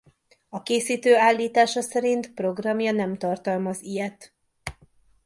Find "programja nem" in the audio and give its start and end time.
2.33-3.17